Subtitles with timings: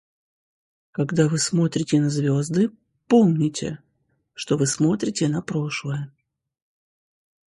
[0.93, 2.71] Когда вы смотрите на звезды,
[3.07, 3.77] помните,
[4.33, 6.11] что вы смотрите на прошлое.